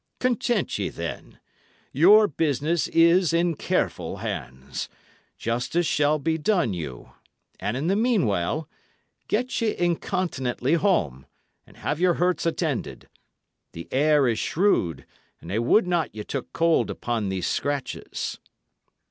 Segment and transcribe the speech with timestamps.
[0.19, 1.39] Content ye, then;
[1.91, 4.89] your business is in careful hands;
[5.37, 7.11] justice shall be done you;
[7.59, 8.67] and in the meanwhile,
[9.27, 11.27] get ye incontinently home,
[11.67, 13.09] and have your hurts attended.
[13.73, 15.05] The air is shrewd,
[15.39, 18.39] and I would not ye took cold upon these scratches."